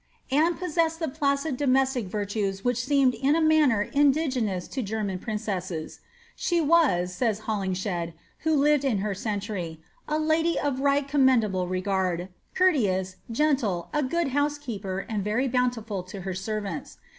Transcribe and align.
Anne 0.31 0.55
possessed 0.55 0.97
the 0.99 1.07
placid 1.07 1.55
domestic 1.57 2.07
virtues 2.07 2.65
which 2.65 2.83
seem 2.83 3.11
in 3.21 3.35
a 3.35 3.39
manner 3.39 3.85
iniKgcDoiia 3.91 4.67
to 4.67 4.81
German 4.81 5.19
princesses." 5.19 5.99
She 6.45 6.59
was," 6.59 7.11
savs 7.13 7.41
Holingshed, 7.41 8.13
who 8.39 8.55
lived 8.55 8.83
in 8.83 8.97
her 9.05 9.13
century, 9.13 9.79
""a 10.07 10.17
lady 10.17 10.57
uf 10.57 10.77
right 10.79 11.07
commendable 11.07 11.67
regard, 11.67 12.29
courteoiu, 12.55 13.15
r^nile, 13.31 13.89
a 13.93 14.01
good 14.01 14.29
housekeeper, 14.29 15.05
and 15.07 15.23
very 15.23 15.47
bouuliful 15.47 16.11
lo 16.11 16.21
her 16.21 16.33
servants." 16.33 16.97